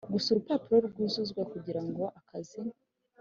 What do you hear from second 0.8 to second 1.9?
rwuzuzwa kugira